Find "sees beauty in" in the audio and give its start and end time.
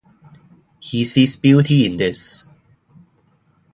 1.05-1.97